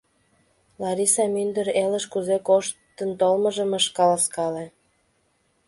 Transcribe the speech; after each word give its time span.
Лариса 0.81 1.25
мӱндыр 1.33 1.67
элыш 1.83 2.05
кузе 2.13 2.37
коштын 2.47 3.09
толмыжым 3.19 3.71
ыш 3.79 3.85
каласкале. 3.97 4.65